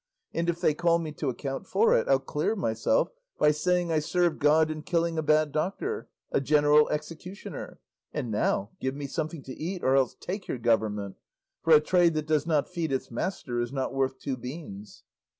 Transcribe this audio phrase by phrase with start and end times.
[0.33, 3.99] And if they call me to account for it, I'll clear myself by saying I
[3.99, 7.79] served God in killing a bad doctor a general executioner.
[8.11, 11.17] And now give me something to eat, or else take your government;
[11.61, 15.03] for a trade that does not feed its master is not worth two beans."